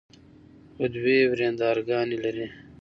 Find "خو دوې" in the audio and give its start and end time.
0.75-1.17